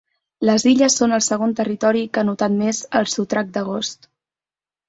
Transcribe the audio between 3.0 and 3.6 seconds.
el sotrac